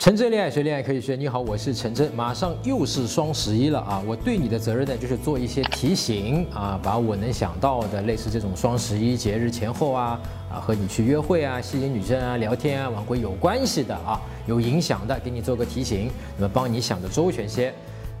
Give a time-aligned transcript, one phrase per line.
[0.00, 1.14] 陈真恋爱学，恋爱可以学。
[1.14, 2.10] 你好，我是陈真。
[2.14, 4.02] 马上又是双十一了啊！
[4.06, 10.18] 我对你的责任呢，就是做一些提醒啊，把我能想到的类似这种双十一节日前后啊
[10.50, 17.70] 啊，和你去约会啊、吸引女生啊、聊天啊、晚会有关系的啊，有影响的，给你做个提醒，那么帮你想的周全些。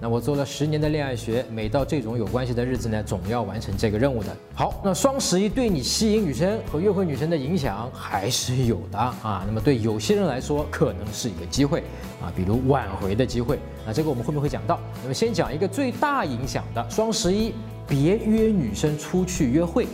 [0.02, 4.34] 那我做了十年的恋爱学，每到这种有关系的日子呢，总要完成这个任务的。
[4.54, 9.44] 好，那双十一对你吸引女生和约会女生的影响还是有的啊。
[9.46, 11.80] 那么对有些人来说，可能是一个机会
[12.22, 13.58] 啊，比如挽回的机会。
[13.86, 14.80] 那这个我们后面会讲到。
[15.02, 17.52] 那么先讲一个最大影响的，双十一
[17.86, 19.86] 别约女生出去约会。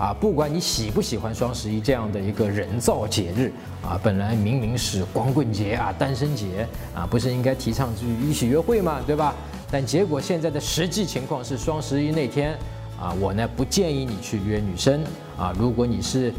[0.00, 3.52] 啊，不管你喜不喜欢双十一这样的一个人造节日
[3.84, 9.34] 啊，本来明明是光棍节啊、单身节啊，不是应该提倡去一起约会嘛，对吧？
[9.70, 12.56] 但结果现在的实际情况是，双十一那天
[12.98, 15.04] 啊，我呢不建议你去约女生
[15.36, 15.54] 啊。
[15.58, 16.32] 如果你是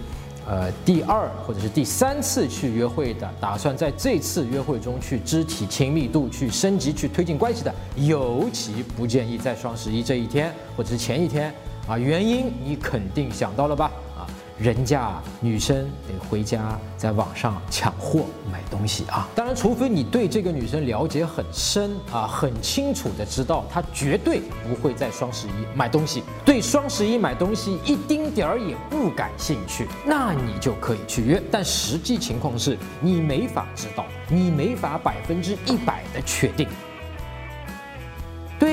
[0.48, 11.54] 呃第二或者是第三次去约会的，打算在这次约会中去肢体亲密度去升级、去推进关系的，尤其不建议在双十一这一天或者是前一天。
[11.92, 13.92] 啊，原因你肯定想到了吧？
[14.18, 14.24] 啊，
[14.58, 15.76] 人家女生
[16.08, 19.28] 得回家在网上抢货买东西啊。
[19.36, 31.44] 当然，除非你对这个女生了解很深啊，很清楚的知道她绝对不会在双十一买东西，对双十一买东西一丁点儿也不感兴趣，那你就可以去约。
[31.52, 36.66] 但实际情况是你没法知道，你没法百分之一百的确定。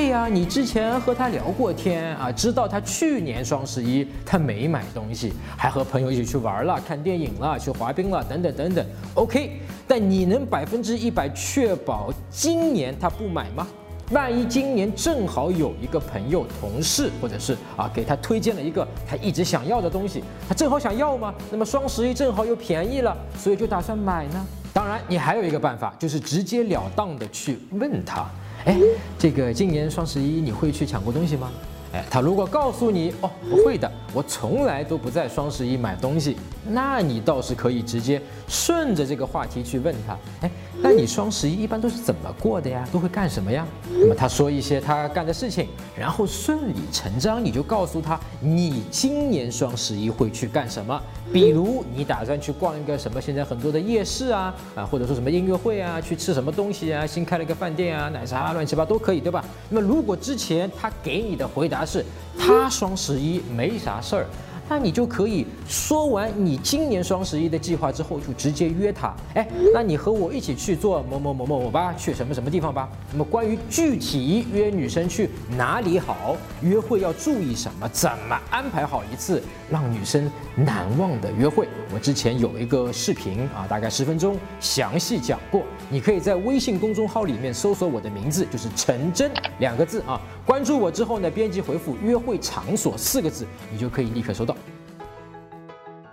[0.08, 8.86] 对呀，你之前和他聊过天啊，知道他去年双十一他没买东西，还和朋友一起去玩了、看电影了、去滑冰了，等等等等。
[9.12, 13.66] OK，但你能百分之一百确保今年他不买吗？
[14.10, 21.34] 万一今年正好有一个朋友、同事，或者是啊给他推荐了一个他一直想要的东西，他正好想要吗？
[21.50, 24.46] 那么双十一正好又便宜了，所以就打算买呢？
[24.72, 28.26] 当然，你还有一个办法，就是直截了当的去问他。
[28.64, 28.78] 哎，
[29.18, 31.50] 这个今年双十一你会去抢过东西吗？
[31.92, 40.16] 哎，他如果告诉你哦不会的，我从来都不在双十一买东西，那你倒是可以直接顺着这个话题去问他。
[40.40, 40.50] 哎。
[40.80, 42.86] 那你双十一一般都是怎么过的呀？
[42.92, 43.66] 都会干什么呀？
[44.00, 45.66] 那么他说一些他干的事情，
[45.98, 51.02] 然后顺理成章你就告诉他你今年双十一会去干什么。
[51.32, 59.44] 比如你打算去逛一个什么现在很多的夜市啊啊，或者说什么音乐会啊，去吃什么东西啊，新开了一个饭店啊，奶茶啊乱七八糟都可以，对吧？
[59.68, 62.04] 那么如果之前他给你的回答是
[62.38, 64.26] 他双十一没啥事儿。
[64.68, 69.14] 那你就可以说完你今年双十一的计划之后，就直接约他。
[69.34, 72.88] 哎，那你和我一起去做某某某某某吧，去什么什么地方吧。
[73.10, 85.62] 那么关于具体约女生去哪里好，约会要注意什么，怎么安排好一次让女生难忘的约会，我之前有一个视频啊，大概十分钟，详细讲过。
[85.90, 89.30] 你可以在微信公众号里面搜索我的名字，就是陈真
[89.60, 90.20] 两个字啊。
[90.44, 94.54] 关注我之后呢，编辑回复“约会场所”四个字，你就可以立刻收到。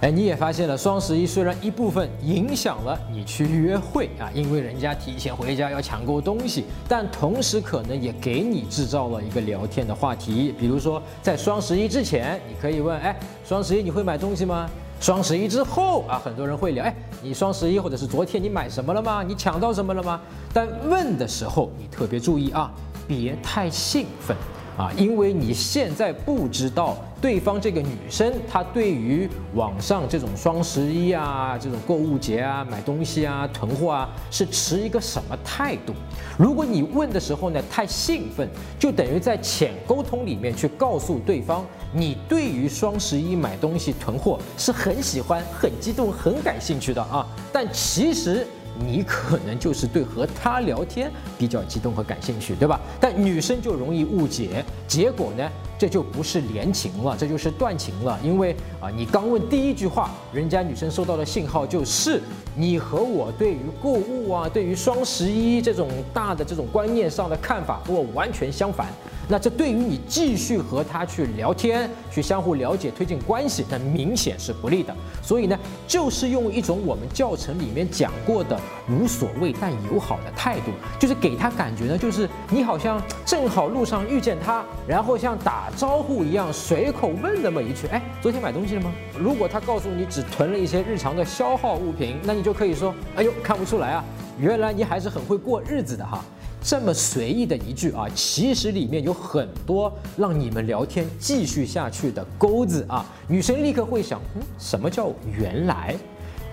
[0.00, 10.54] 哎，你也发现了，双十一虽然一部分影响了你去约会啊，因为人家提前回家要抢购东西，但同时可能也给你制造了一个聊天的话题。
[10.56, 14.70] 比如说，在双十一之前，你可以问：哎，双十一你会买东西吗？
[15.00, 19.24] 双十一之后啊，很多人会聊：哎，你双十一或者是昨天你买什么了吗？
[19.26, 20.20] 你抢到什么了吗？
[20.54, 22.72] 但问的时候你特别注意啊，
[23.08, 24.36] 别太兴奋。
[24.78, 35.92] 啊，因为你现在不知道对方这个女生她对于网上这种双十一啊、这种购物节啊、买东西啊、囤货啊是持一个什么态度。
[36.38, 47.26] 如果你问的时候呢太兴奋，就等于在浅沟通里面去告诉对方，你对于双十一买东西囤货是很喜欢、很激动、很感兴趣的啊。
[47.52, 48.46] 但其实。
[48.78, 52.80] 你可能就是对和他聊天比较激动和感兴趣，对吧？
[53.00, 58.18] 但女生就容易误解，结果呢，这就不是连情了，这就是断情了。
[58.22, 62.20] 因为啊，你刚问第一句话，人家女生收到的信号就是
[62.54, 68.86] 你和我对于购物啊，对于双十一这种大的这种观念上的看法和我完全相反。
[69.28, 74.94] 那这对于你继续和他去聊天、去相互了解、推进关系，那明显是不利的。
[75.22, 78.58] 所以呢，就是用一种我们教程里面讲过的
[78.88, 94.04] 无所谓但友好的态度，就是给他感觉呢，就是你好像正好路上遇见他，然后像打招呼一样随口问那么一句：“哎，昨天买东西了吗？”如果他告诉你只囤了一些日常的消耗物品，那你就可以说：“哎呦，看不出来啊，
[94.38, 96.24] 原来你还是很会过日子的哈。”
[96.68, 103.06] 这么随意的一句啊，其实里面有很多让你们聊天继续下去的钩子啊。
[103.26, 105.96] 女生立刻会想，嗯，什么叫原来？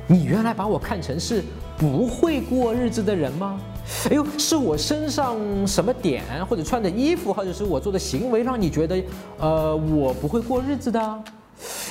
[0.08, 1.44] 你原来把我看成是
[1.78, 3.60] 不会过日子的人吗？
[4.10, 5.36] 哎呦，是我身上
[5.68, 9.04] 什么点，或者穿的衣服，或者是我做的行为，让你觉得，
[9.38, 11.24] 呃，我不会过日子的？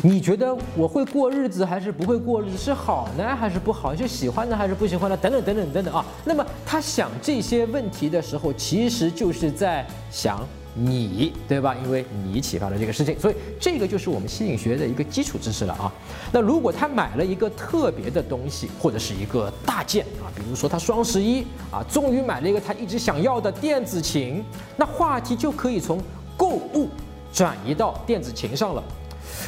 [0.02, 2.58] 你觉得我会过日子还是不会过日子？
[2.58, 3.94] 是好呢还是不好？
[3.94, 5.17] 是喜欢呢还是不喜欢呢？
[5.17, 6.05] 等等等等等等啊！
[6.25, 10.41] 那么他想这些问题的时候，其实就是在想
[10.75, 11.76] 你，对吧？
[11.85, 15.93] 因为你启发了这个事情，所以这个就是我们吸引学的一个基础知识了啊。
[16.32, 24.44] 那如果他买了一个特别的东西，或者是一个大件啊，比如说他双十一啊，终于买了一个他一直想要的电子琴，
[24.76, 26.00] 那话题就可以从
[26.37, 26.88] 购物
[27.32, 28.82] 转移到电子琴上了。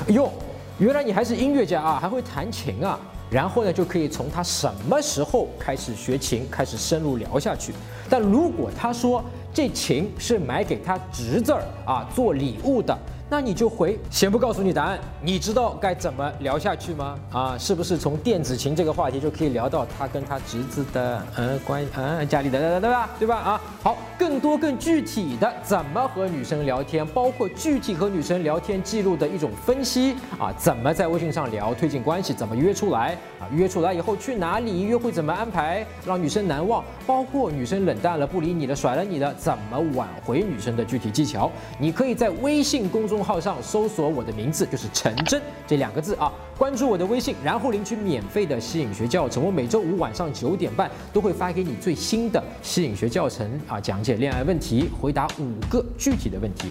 [0.09, 0.31] 哟，
[0.79, 2.99] 原来你还是音乐家啊，还会弹琴啊！
[3.31, 7.73] 然后呢，就可以从他什么时候开始学琴开始深入聊下去。
[8.09, 12.97] 但如果他说这琴是买给他侄子儿啊做礼物的。
[13.29, 17.19] 那你就回，先不告诉你答案，你知道该怎么聊下去吗？
[17.33, 23.61] 啊，是不是从电子琴这个话题就可以聊到他跟他侄子的嗯关嗯家里的对吧对吧啊？
[23.83, 33.51] 好，更多更具体的怎么和女生聊天，包括具体和女生聊天记录的一种分析啊，怎么在微信上聊推进关系，怎么约出来啊？
[33.53, 43.16] 约出来以后去哪里约会怎么安排让女生难忘，包括女生冷淡了不理你了甩了你的怎么挽回女生的具体技巧，你可以在微信工作。
[43.17, 49.43] 公号上搜索我的名字就是陈真这两个字啊，关注我的微信，然后领取免费的吸引学教程。
[49.43, 56.71] 我每周五晚上九点半都会发给你最新的吸引学教程啊，讲解恋爱问题，回答五个具体的问题。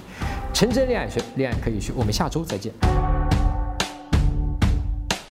[0.54, 1.92] 陈真恋爱学，恋爱可以学。
[1.96, 2.72] 我们下周再见。